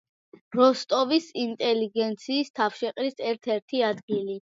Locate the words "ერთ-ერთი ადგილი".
3.33-4.37